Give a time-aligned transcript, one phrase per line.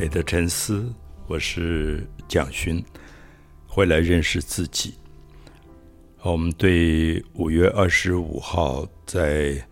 [0.00, 0.90] 美的沉思，
[1.26, 2.82] 我是蒋勋，
[3.66, 4.94] 回来认识自己。
[6.22, 9.62] 我们对五月二十五号在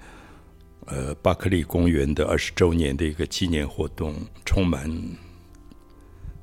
[0.84, 4.86] 呃巴克利公园的二十周年的一个纪念活动充满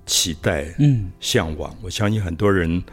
[0.07, 1.77] 期待，嗯，向往。
[1.83, 2.83] 我相信很多人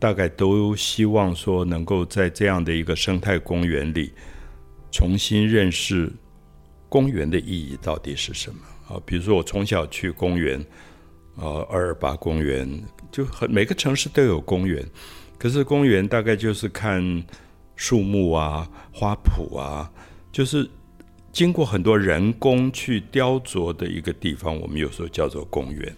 [0.00, 4.12] 大概都希望说，能够在这样的一个生态公园里
[4.90, 6.12] 重新认识
[6.88, 8.58] 公园的意义到底是什么。
[8.90, 10.60] 啊，比如说我从小去公园，
[11.36, 12.68] 呃，二二八公园，
[13.12, 14.84] 就很每个城市都有公园，
[15.38, 17.24] 可是公园大概就是看
[17.76, 19.88] 树木啊、花圃啊，
[20.32, 20.68] 就是
[21.32, 25.96] 经过很多人工去雕琢的一个地方，我们有时候叫做公园。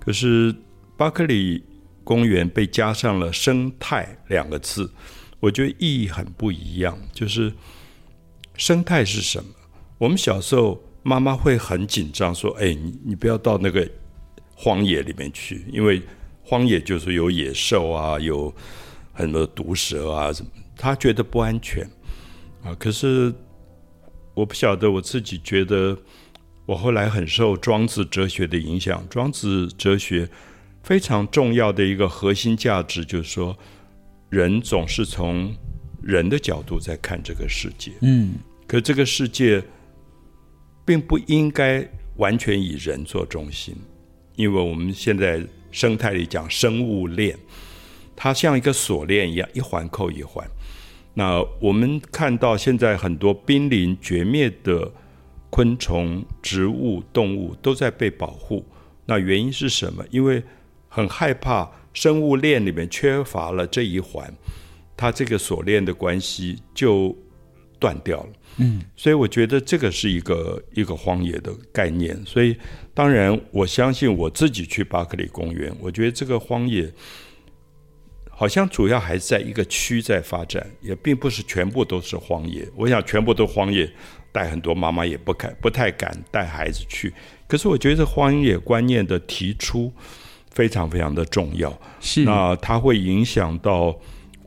[0.00, 0.54] 可是
[0.96, 1.62] 巴克里
[2.02, 4.90] 公园被加上了“生态”两个字，
[5.38, 6.98] 我觉得意义很不一样。
[7.12, 7.52] 就是
[8.56, 9.50] 生态是什么？
[9.98, 10.82] 我们小时候。
[11.06, 13.88] 妈妈会很紧张，说：“哎，你你不要到那个
[14.56, 16.02] 荒野里面去，因为
[16.42, 18.52] 荒野就是有野兽啊，有
[19.12, 21.88] 很多毒蛇啊什么，他觉得不安全
[22.64, 22.74] 啊。
[22.76, 23.32] 可是
[24.34, 25.96] 我不晓得，我自己觉得，
[26.66, 29.06] 我后来很受庄子哲学的影响。
[29.08, 30.28] 庄子哲学
[30.82, 33.56] 非常重要的一个核心价值，就是说，
[34.28, 35.54] 人总是从
[36.02, 37.92] 人的角度在看这个世界。
[38.00, 38.34] 嗯，
[38.66, 39.62] 可这个世界。
[40.86, 43.74] 并不应该完全以人做中心，
[44.36, 47.36] 因为我们现在生态里讲生物链，
[48.14, 50.48] 它像一个锁链一样，一环扣一环。
[51.12, 54.92] 那我们看到现在很多濒临绝灭的
[55.50, 58.64] 昆虫、植物、动物都在被保护。
[59.06, 60.04] 那原因是什么？
[60.10, 60.42] 因为
[60.88, 64.32] 很害怕生物链里面缺乏了这一环，
[64.96, 67.16] 它这个锁链的关系就
[67.78, 68.28] 断掉了。
[68.58, 72.18] 嗯，所以我觉得这个是一个一个荒野的概念。
[72.24, 72.56] 所以
[72.94, 76.90] 当然，我相信我自己去巴克利公园，我觉得这个荒野
[78.30, 82.66] 好像主要还是在一个区在发展，也并不是全部都是荒野。
[82.76, 83.90] 我想全部都荒野，
[84.32, 87.12] 带很多妈妈也不敢不太敢带孩子去。
[87.46, 89.92] 可是我觉得荒野观念的提出
[90.50, 93.94] 非常非常的重要，是那它会影响到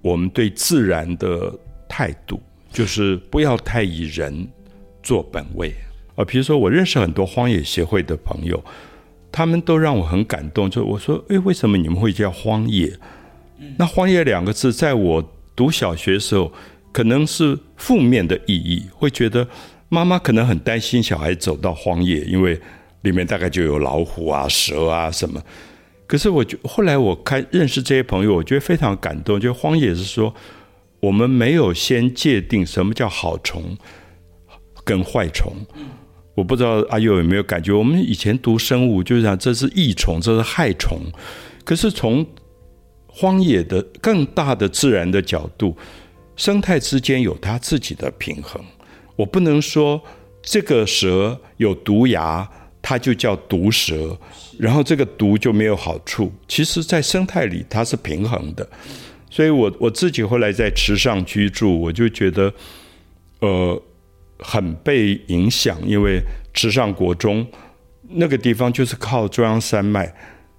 [0.02, 1.56] 我们对自然的
[1.88, 2.42] 态度。
[2.72, 4.48] 就是不要太以人
[5.02, 5.74] 做本位
[6.16, 6.24] 啊！
[6.24, 8.64] 比如说，我认识很多荒野协会的朋友，
[9.32, 10.70] 他们都让我很感动。
[10.70, 12.94] 就我说，诶，为什么你们会叫荒野？
[13.78, 16.52] 那“荒野”两个字，在我读小学的时候，
[16.92, 19.48] 可能是负面的意义，会觉得
[19.90, 22.60] 妈妈可能很担心小孩走到荒野，因为
[23.02, 25.42] 里面大概就有老虎啊、蛇啊什么。
[26.06, 29.40] 可是，我就后来我看认识这些朋友，我觉得非常感动。
[29.40, 30.34] 就荒野是说。
[31.02, 33.78] 我们没有先界定什么叫好虫
[34.84, 35.54] 跟坏虫，
[36.36, 37.72] 我不知道阿佑有没有感觉？
[37.72, 41.00] 我们以前读生物就是讲这是益虫，这是害虫。
[41.64, 42.26] 可是从
[43.08, 45.78] 荒野的更大的自然的角度，
[46.36, 48.62] 生态之间有它自己的平衡。
[49.16, 50.02] 我不能说
[50.42, 52.50] 这个蛇有毒牙，
[52.82, 54.18] 它就叫毒蛇，
[54.58, 56.32] 然后这个毒就没有好处。
[56.48, 58.68] 其实，在生态里它是平衡的。
[59.32, 62.52] 所以，我我自己后来在池上居住，我就觉得，
[63.42, 63.80] 呃，
[64.40, 66.20] 很被影响，因为
[66.52, 67.46] 池上国中
[68.10, 70.12] 那个地方就是靠中央山脉，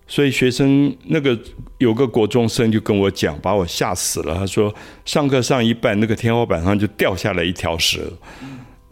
[0.06, 1.36] 所以学生那个
[1.78, 4.36] 有个国中生就跟我讲，把我吓死了。
[4.36, 4.72] 他说，
[5.04, 8.00] 上课上一半，那个天花板上就掉下来一条蛇，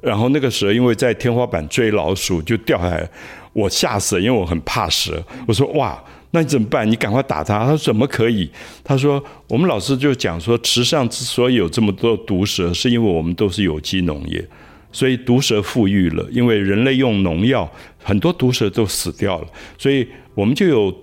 [0.03, 3.09] 然后那个蛇因为在天花板追老鼠就掉下来，
[3.53, 5.25] 我吓死了，因为我很怕蛇。
[5.47, 6.03] 我说哇。
[6.31, 6.91] 那你怎么办？
[6.91, 7.61] 你赶快打他。
[7.61, 8.50] 他说怎么可以？
[8.84, 14.47] 他说我们老师就讲说，池上之所以有这么多毒蛇，是因为我们都是有机农业，
[14.93, 16.27] 所以毒蛇富裕了。
[16.31, 17.71] 因为人类用农药，
[18.03, 19.47] 很多毒蛇都死掉了，
[19.78, 20.94] 所以我们就有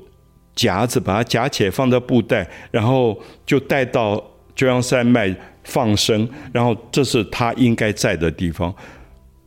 [0.56, 4.24] 夹子把它夹起来放在布袋，然后就带到
[4.56, 8.74] 中央山脉放生，然后这是它应该在的地方。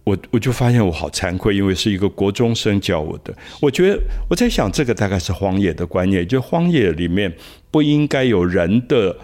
[0.08, 3.34] 我我就发现我好惭愧，因为是一个国中生教我的。
[3.60, 4.00] 我觉得
[4.30, 7.30] 我在想，这个大概是荒野的观念，就荒野里面
[7.70, 9.14] 不应该有人的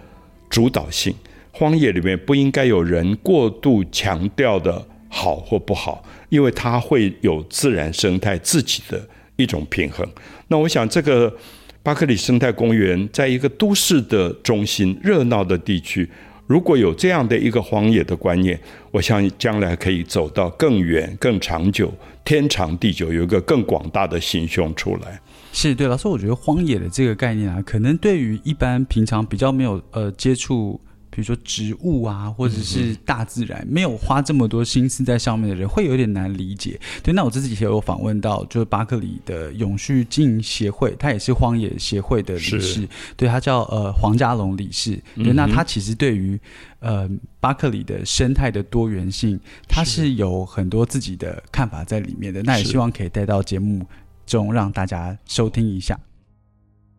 [0.51, 1.15] 主导性，
[1.53, 10.07] 荒野里面不应该有人过度强调的好或不好，因为它会有自然生态自己的一种平衡。
[10.49, 11.35] 那我想，这个
[11.83, 16.07] 巴克里生态公园在一个都市的中心、热闹的地区。
[16.47, 18.59] 如果有这样的一个荒野的观念，
[18.91, 21.93] 我相信将来可以走到更远、更长久、
[22.25, 25.21] 天长地久，有一个更广大的心胸出来。
[25.53, 30.81] 是对老师，我觉得荒野的这个概念啊，可能对于一般平常比较没有呃接触
[31.15, 36.81] 比如说植物啊，或者是大自然，没有花这么多心思在上面的人，会有点难理解。
[37.05, 45.01] 对，那我自己也有访问到，就是巴克里的永续经营协会，他也是荒野协会的理事，对他叫呃黄家龙理事。
[45.15, 46.37] 对，那他其实对于
[46.81, 47.09] 呃
[47.39, 49.39] 巴克里的生态的多元性，
[49.69, 52.43] 他是有很多自己的看法在里面的。
[52.43, 53.87] 那也希望可以带到节目
[54.27, 55.97] 中让大家收听一下。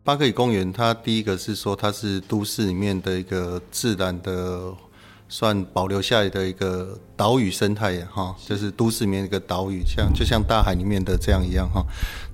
[0.06, 4.72] 巴克里公园，它第一个是说它是都市里面的一个自然的，
[5.28, 11.84] 算保留下来的一个岛屿生态呀，哈，就是都市里面一个岛屿，像就像大海里面的这样一样哈。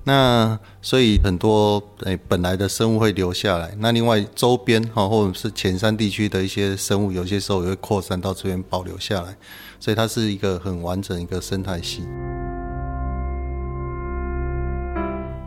[0.03, 9.35] 那所以很多诶本来的生物会留下来，那另外周边哈或者是前山地区的一些生物，有些时候也会扩散到这边保留下来，
[9.79, 12.03] 所以它是一个很完整一个生态系。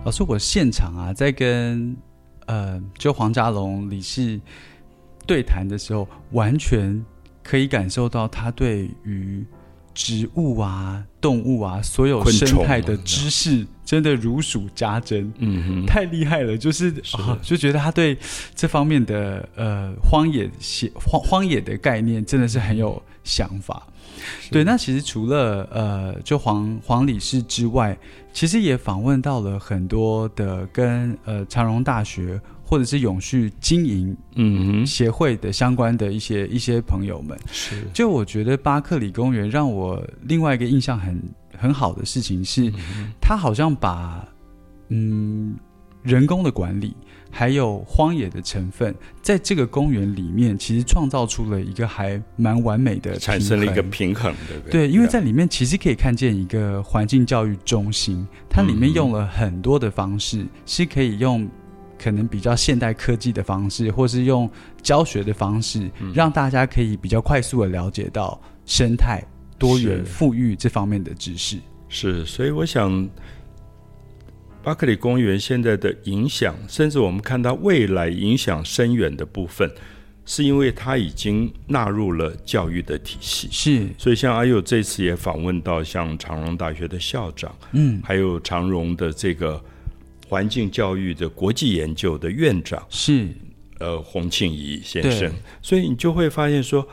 [0.04, 1.96] 老师，我现场啊，在跟。
[2.46, 4.40] 呃，就黄家龙李系
[5.26, 7.04] 对谈的时候，完全
[7.42, 9.44] 可以感受到他对于
[9.96, 15.32] 植物啊、动物啊、所有生态的知识，真的如数家珍。
[15.38, 18.16] 嗯哼，太厉害了，就是啊，就觉得他对
[18.54, 23.82] 这方面的呃荒野写、荒荒野的概念，真的是很有想法。
[24.50, 27.96] 对，那其实除了呃，就黄黄理事之外，
[28.34, 37.38] 其实也访问到了很多的跟呃长荣大学或者是永续经营嗯协会的相关的一些一些朋友们。
[37.52, 41.22] 是，就我觉得巴克里公园让我另外一个印象很
[41.56, 42.72] 很好的事情是，
[43.20, 44.26] 他好像把
[44.88, 45.54] 嗯
[46.02, 46.94] 人工的管理。
[47.28, 54.88] 还有荒野的成分，在这个公园里面，其实创造出了一个还蛮完美的，产生了一个平衡，对不对？
[54.88, 61.46] 对，因为在里面其实可以看见一个环境教育中心，它里面用了很多的方式，是可以用
[61.98, 64.50] 可能比较现代科技的方式，或是用
[64.82, 69.22] 教学的方式，让大家可以比较快速的了解到生态
[69.58, 71.58] 多元、富裕这方面的知识。
[71.88, 73.08] 是，所以我想。
[74.62, 79.70] 巴克里公园现在的影响，甚至我们看到未来影响深远的部分，
[80.24, 83.48] 是因为它已经纳入了教育的体系。
[83.52, 89.62] 是，所以像阿佑这次也访问到像长荣大学的校长，嗯，还有长荣的这个
[90.28, 93.28] 环境教育的国际研究的院长，是，
[93.78, 95.32] 呃，洪庆怡先生。
[95.62, 96.86] 所以你就会发现说，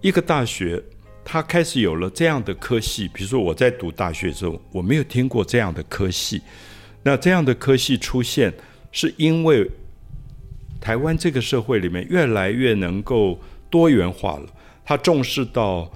[0.00, 0.82] 一个大学
[1.24, 6.40] 它开始有了这样的科系，比如说我在读大学的时候，我没有听过这样的科系。
[7.02, 8.52] 那这样的科系出现，
[8.90, 9.70] 是因为
[10.80, 13.38] 台湾这个社会里面越来越能够
[13.68, 14.46] 多元化了，
[14.84, 15.90] 它重视到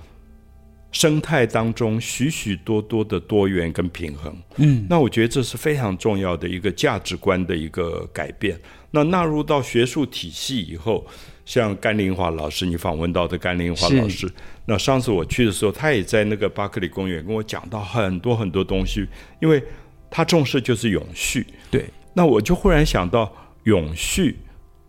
[0.92, 4.32] 生态当中许许多多的多元跟平衡。
[4.58, 8.56] 嗯，那我觉得这是非常重要的一个价值观的一个改变。
[8.92, 11.04] 那纳入到学术体系以后，
[11.44, 14.30] 像甘林华老师，你访问到的甘林华老师，
[14.66, 19.04] 那上次我去的时候，他也在那个巴克利公园跟我讲到很多很多东西，
[19.40, 19.60] 因为。
[20.14, 21.86] 他重视就是永续，对。
[22.12, 23.34] 那我就忽然想到
[23.64, 24.36] “永续”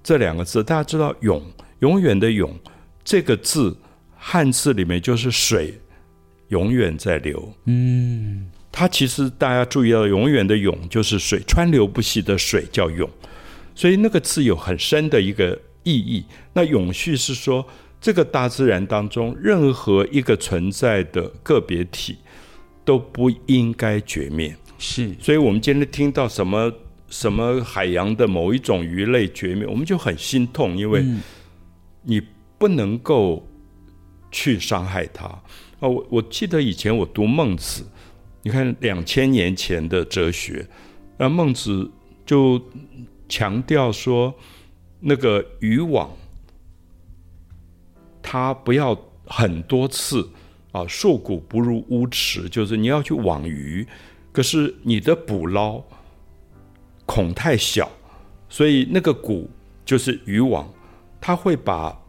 [0.03, 1.41] 这两个字，大家知道“永”
[1.79, 2.53] 永远的“永”
[3.05, 3.73] 这个字，
[4.17, 5.79] 汉字里面就是水
[6.53, 7.53] 永远在流。
[7.65, 13.09] 嗯，它其实大家注意到“永远的永”就是水川流不息的水叫“永”，
[13.73, 16.23] 所以那个字有很深的一个意义。
[16.53, 17.65] 那永续是说，
[17.99, 22.17] 这个大自然当中任何一个存在的个别体
[22.85, 24.55] 都不应该绝灭。
[24.77, 26.71] 是，所以我们今天听到什么
[27.09, 31.03] 什么海洋的某一种鱼类绝灭，我们就很心痛，因为
[32.03, 32.21] 你
[32.57, 33.47] 不能够
[34.31, 35.27] 去伤害它。
[35.83, 37.85] 哦，我我记得以前我读孟子，
[38.41, 40.65] 你看两千年前的哲学，
[41.17, 41.91] 那孟子
[42.25, 42.61] 就
[43.27, 44.33] 强调说，
[45.01, 46.09] 那个渔网，
[48.21, 50.29] 它不要很多次
[50.71, 53.85] 啊，硕骨不入乌池，就是你要去网鱼。
[54.31, 55.83] 可是你的捕捞
[57.05, 57.91] 孔太小，
[58.47, 59.49] 所以那个鼓
[59.83, 60.73] 就是渔网，
[61.19, 62.01] 它会把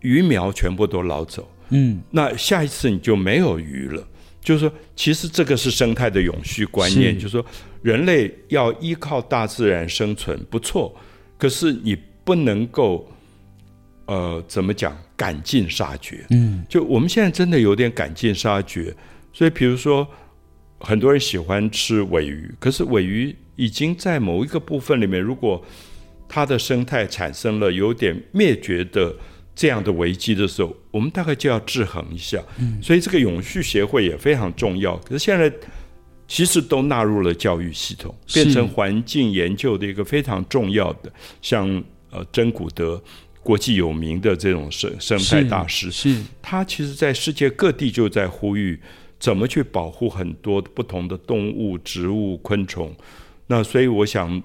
[0.00, 1.48] 鱼苗全部都捞走。
[1.72, 4.06] 嗯，那下一次你就没有鱼了。
[4.40, 7.44] 就是说，其实这个是生态的永续观念，就是说，
[7.82, 10.94] 人类要依靠大自然生存，不错。
[11.36, 13.10] 可是你不能够，
[14.06, 16.24] 呃，怎么讲，赶尽杀绝？
[16.30, 18.94] 嗯，就我们现在真的有点赶尽杀绝。
[19.32, 20.06] 所以，比如说。
[20.84, 25.64] 很多人喜欢吃尾鱼，可是尾鱼已经在某一个部分里面，如果
[26.28, 29.14] 它的生态产生了有点灭绝的
[29.54, 32.42] 这样的危机的时候，我们大概就要制衡一下。
[32.58, 34.96] 嗯所以这个永续协会也非常重要。
[34.98, 35.52] 可是现在
[36.26, 43.02] 其实都纳入了教育系统，变成环境研究的一个非常重要的，像呃真古德
[43.42, 48.80] 国际有名的这种生生态大师，是他其实在世界各地就在呼吁
[49.18, 52.94] 怎么去保护很多不同的动物、植物、昆虫。
[53.48, 54.42] 那所以我想，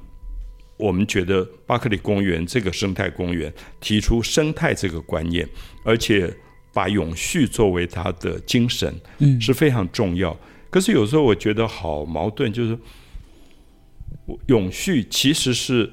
[0.77, 5.47] 我们觉得巴克利公园这个生态公园提出生态这个观念，
[5.83, 6.31] 而且
[6.71, 9.41] 把永续作为它的精神，嗯。
[9.41, 10.37] 是非常重要。
[10.69, 12.77] 可是有时候我觉得好矛盾，就是
[14.45, 15.91] 永续其实是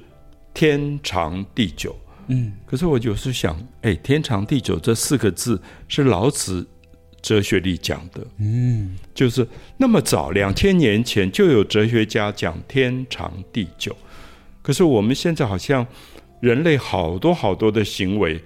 [0.53, 1.95] 天长地久，
[2.27, 2.53] 嗯。
[2.67, 6.67] 可是我有时想，哎，天长地久这四个字是老子
[7.23, 8.95] 哲学里讲的，嗯。
[9.15, 13.95] 就是那么早两千年前就有哲学家讲天长地久。
[14.65, 15.85] 可是我们现在好像
[16.39, 18.41] 人类好多好多的行为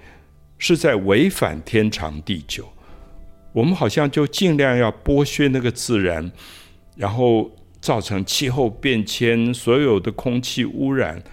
[0.57, 2.67] 是在违反天长地久，
[3.53, 6.29] 我们好像就尽量要剥削那个自然，
[6.97, 7.49] 然后
[7.79, 11.23] 造成气候变迁，所有的空气污染。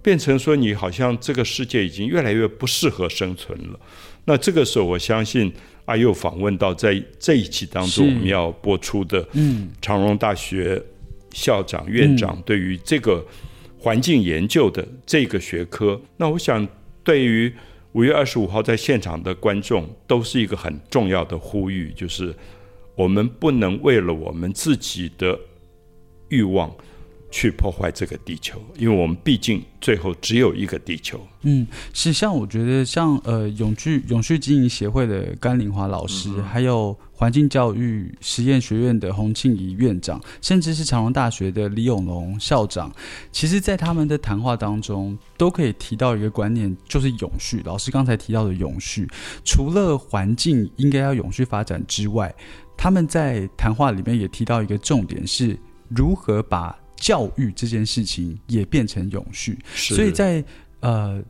[0.00, 3.80] 变成说你好像这个世界已经越来越不适合生存了。
[4.26, 5.52] 那这个时候，我相信
[5.86, 10.80] 阿佑访问到在这一期当中我们要播出的嗯长荣大学
[11.32, 13.24] 校长、院长对于这个
[13.82, 16.68] 环境研究的这个学科，那我想
[17.02, 17.52] 对于
[17.94, 22.32] 五月二十五号在现场的观众都是一个很重要的呼吁，就是
[22.94, 25.36] 我们不能为了我们自己的
[26.28, 26.72] 欲望
[27.32, 31.18] 去破坏这个地球，因为我们毕竟最后只有一个地球。
[31.40, 42.92] 嗯，是像我觉得像呃永续永续经营协会的甘林华老师，还有环境教育实验学院的洪庆怡院长，甚至是长荣大学的李永龙校长，
[43.32, 47.60] 其实，在他们的谈话当中，都可以提到一个观念，就是永续。
[47.64, 49.08] 老师刚才提到的永续，
[49.44, 52.32] 除了环境应该要永续发展之外，
[52.76, 55.58] 他们在谈话里面也提到一个重点是
[55.88, 59.58] 如何把教育这件事情也变成永续。
[59.74, 60.42] 所以在
[60.78, 61.20] 呃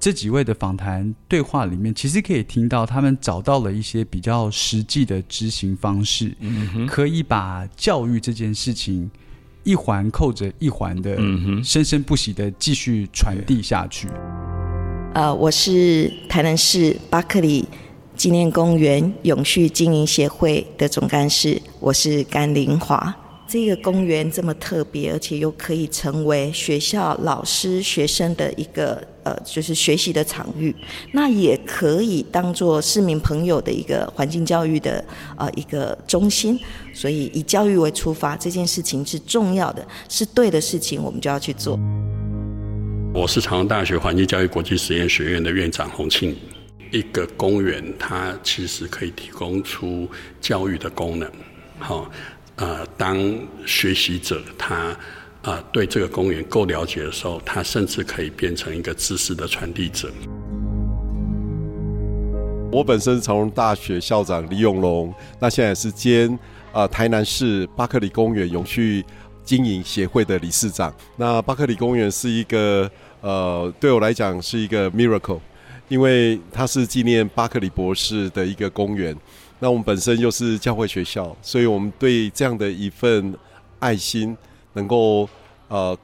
[0.00, 9.08] 这几位的访谈对话里面，其实可以听到他们找到了一些比较实际的执行方式，嗯可以把教育这件事情
[9.62, 14.08] 一环扣着一环的，嗯生生不息的继续传递下去。
[15.14, 17.68] 呃，我是台南市巴克里
[18.16, 23.14] 纪念公园永续经营协会的总干事，我是甘霖华。
[23.50, 30.72] 这个公园这么特别，而且又可以成为学校老师、学生的一个呃，就是学习的场域。
[31.10, 35.04] 那也可以当做市民朋友的一个环境教育的
[35.36, 36.56] 呃一个中心。
[36.94, 41.76] 所以以教育为出发，这件事情是重要的，是对的事情，我们就要去做。
[43.12, 46.36] 我是长隆大学环境教育国际实验学院的院长洪庆。
[46.92, 50.08] 一个公园，它其实可以提供出
[50.40, 51.28] 教育的功能。
[51.78, 52.10] 好，
[52.60, 53.18] 呃，当
[53.64, 54.98] 学习者他啊、
[55.42, 60.12] 呃、对这个公园够了解的时候，他甚至可以变成一个知识的传递者。
[62.70, 66.38] 我本身是长荣大学校长李永龙，那现在是兼
[66.72, 69.02] 呃台南市巴克里公园永续
[69.42, 70.94] 经营协会的理事长。
[71.16, 72.88] 那巴克里公园是一个
[73.22, 75.40] 呃对我来讲是一个 miracle，
[75.88, 79.16] 因为它是纪念巴克里博士的一个公园。
[79.62, 83.34] 那我们本身又是教会学校，所以我们对这样的一份
[83.78, 84.34] 爱心，
[84.72, 85.28] 能够
[85.68, 85.96] 呃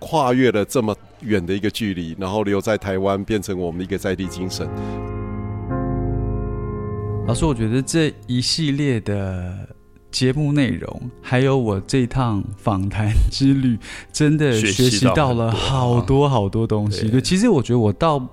[0.00, 4.68] 跨越了这么远的一个距离，然后留在台湾，变成我们的一个在地精神。
[7.26, 9.66] 老师，我觉得这一系列的
[10.10, 13.78] 节目内容，还有我这一趟访谈之旅，
[14.12, 17.02] 真的学学习习到到了好多好多东西。
[17.02, 18.28] 对对，其实我觉得我到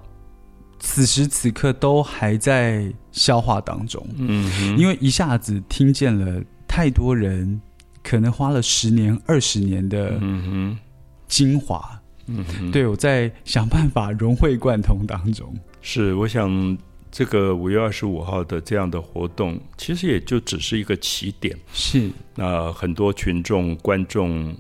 [0.84, 7.62] 此时此刻都还在消化当中，嗯哼，因为一下子听见了太多人
[8.04, 10.80] 可能花了十年、二十年的嗯哼，
[11.28, 11.98] 精华。
[12.26, 15.54] 嗯哼，对，我在想办法融会贯通当中。
[15.82, 16.78] 是，我想
[17.12, 21.58] 这个五月二十五号的这样的活动，其实也就只是一个起点。
[21.74, 24.56] 是，那很多群众、观众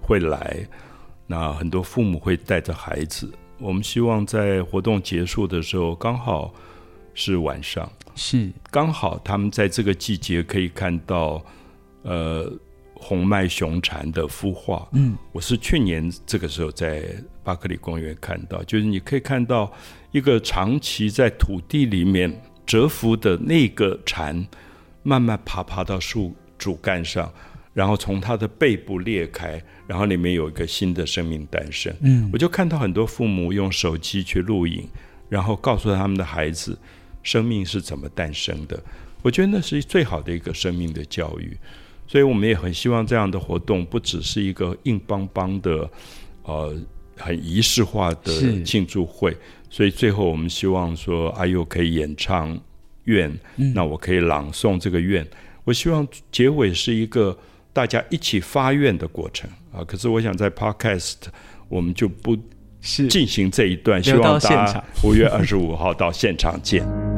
[0.00, 0.66] 会来，
[1.26, 3.32] 那很多父母会带着孩子。
[3.62, 6.52] 我们希望在活动结束的时候，刚好
[7.14, 11.40] 是晚上，是，刚好他们在这个季节可以看到，
[12.02, 12.52] 呃，
[12.94, 14.88] 红脉熊蝉的孵化。
[14.92, 17.04] 嗯，我是去年这个时候在
[17.44, 19.72] 巴克利公园看到，就是你可以看到
[20.10, 24.44] 一个长期在土地里面蛰伏的那个蝉，
[25.04, 27.32] 慢慢爬爬到树主干上，
[27.74, 31.94] 然后从他的背部裂开，然后里面有一个新的生命诞生。
[32.00, 34.86] 嗯我就看到很多父母用手机去录影，
[35.28, 36.78] 然后告诉他们的孩子
[37.22, 38.82] 生命是怎么诞生的。
[39.22, 41.56] 我觉得那是最好的一个生命的教育。
[42.08, 45.88] 所以我们也很希望这样的活动不只是一个硬邦邦的，
[46.42, 46.76] 呃，
[47.16, 49.34] 很仪式化的庆祝会。
[49.70, 52.60] 所以最后我们希望说阿佑可以演唱
[53.04, 55.26] 愿，那我可以朗诵这个愿。
[55.64, 57.38] 我希望结尾是一个
[57.72, 59.84] 大家一起发愿的过程啊。
[59.84, 61.16] 可是我想在 Podcast
[61.68, 62.36] 我们就不
[63.08, 67.11] 进行这一段，希望大家五月二十五号到现场见。